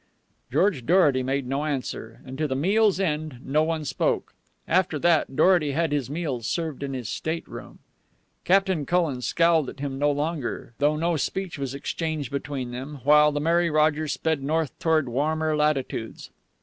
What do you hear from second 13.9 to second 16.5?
sped north toward warmer latitudes.